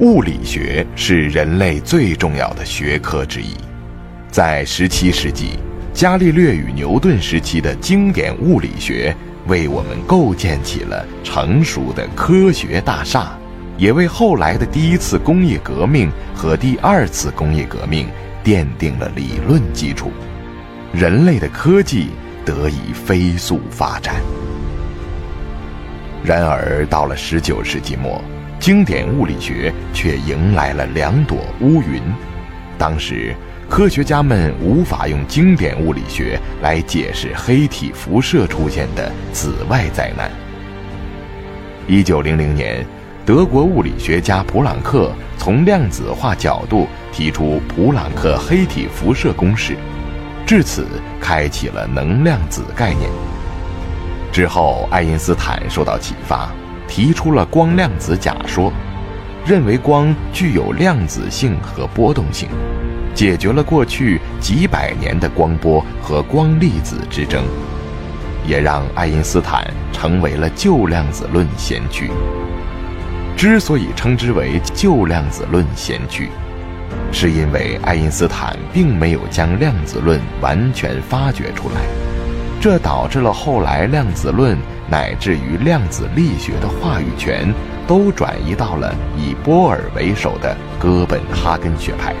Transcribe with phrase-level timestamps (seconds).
[0.00, 3.54] 物理学是人类最重要的学科之一，
[4.30, 5.52] 在17世纪，
[5.94, 13.38] 伽利略与牛顿时期的经典物理学为我们构建起了成熟的科学大厦，
[13.78, 18.06] 也为后来的第一次工业革命和第二次工业革命
[18.44, 20.12] 奠定了理论基础，
[20.92, 22.08] 人类的科技
[22.44, 24.16] 得以飞速发展。
[26.22, 28.22] 然而，到了19世纪末。
[28.58, 32.02] 经典物理学却迎来了两朵乌云。
[32.78, 33.34] 当时，
[33.68, 40.30] 科学家们无法用经典物理学来解释黑体辐射出现的紫外灾难。
[41.86, 42.84] 一九零零年，
[43.24, 49.76] 德国物理学家普朗克从量子化角度提出普朗克黑体辐射公式，
[50.44, 50.86] 至此
[51.20, 53.08] 开启了能量子概念。
[54.32, 56.50] 之后，爱因斯坦受到启发。
[56.88, 58.72] 提出了光量子假说，
[59.46, 62.48] 认为光具有量子性和波动性，
[63.14, 67.44] 解决了过去几百年的光波和光粒子之争，
[68.46, 72.10] 也让爱因斯坦成为了旧量子论先驱。
[73.36, 76.30] 之所以称之为旧量子论先驱，
[77.12, 81.82] 是因为爱因斯坦并没有将量子论完全发掘出来，
[82.60, 84.56] 这导致了后来量子论。
[84.88, 87.52] 乃至于量子力学的话语权，
[87.88, 92.14] 都转移到了以波尔为首的哥本哈根学派。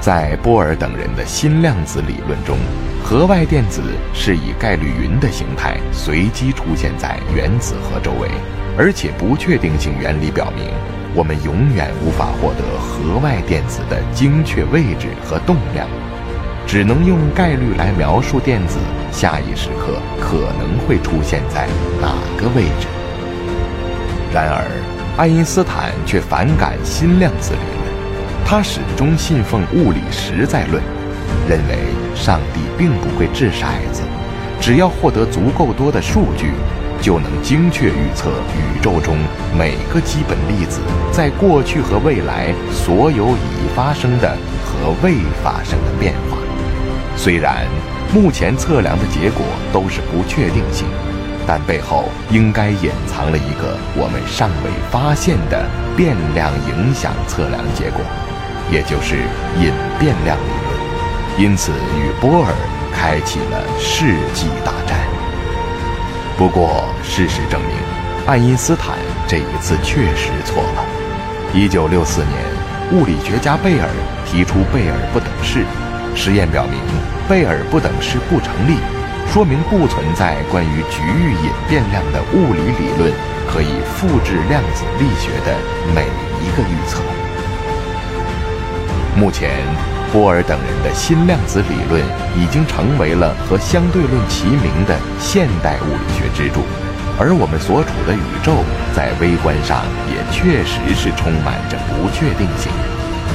[0.00, 2.58] 在波尔等人的新量子理论中，
[3.02, 3.80] 核外电子
[4.12, 8.28] 是以概率云的形态随机出现在原子核周围，
[8.76, 10.68] 而且不确定性原理表明，
[11.14, 15.88] 我们永远无法获得核外电子的精确位置和动量。
[16.74, 18.78] 只能用概率来描述电子
[19.12, 21.68] 下一时刻可能会出现在
[22.02, 22.88] 哪个位置。
[24.32, 24.66] 然而，
[25.16, 30.82] 爱因斯坦却反感新量子理论，他始终信奉物理实在论，
[31.48, 31.78] 认为
[32.12, 34.02] 上帝并不会掷骰子，
[34.60, 36.50] 只要获得足够多的数据，
[37.00, 39.16] 就能精确预测宇宙中
[39.56, 40.80] 每个基本粒子
[41.12, 46.33] 在过去和未来所有已发生的和未发生的变化。
[47.24, 47.64] 虽然
[48.12, 50.86] 目前测量的结果都是不确定性，
[51.46, 55.64] 但背后应该隐藏了一个我们尚未发现的
[55.96, 58.04] 变量影响测量结果，
[58.70, 59.16] 也就是
[59.56, 61.40] 隐变量理论。
[61.40, 62.52] 因此，与波尔
[62.92, 64.98] 开启了世纪大战。
[66.36, 67.70] 不过，事实证明，
[68.26, 70.84] 爱因斯坦这一次确实错了。
[71.54, 72.34] 一九六四年，
[72.92, 73.88] 物理学家贝尔
[74.26, 75.64] 提出贝尔不等式。
[76.14, 76.80] 实验表明，
[77.28, 78.78] 贝尔不等式不成立，
[79.32, 83.12] 说明不存在关于局域隐变量的物理理论
[83.46, 85.56] 可以复制量子力学的
[85.94, 86.06] 每
[86.40, 87.02] 一个预测。
[89.16, 89.50] 目前，
[90.12, 92.02] 波尔等人的新量子理论
[92.36, 96.60] 已经成为了和相对论齐名的现代物理学支柱，
[97.18, 98.64] 而我们所处的宇宙
[98.94, 102.70] 在微观上也确实是充满着不确定性。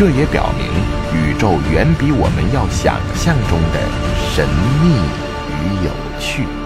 [0.00, 0.66] 这也表明，
[1.12, 3.78] 宇宙远比我们要想象中的
[4.34, 4.48] 神
[4.82, 4.94] 秘
[5.60, 6.59] 与有趣。